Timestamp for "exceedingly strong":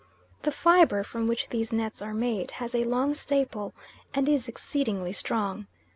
4.47-5.67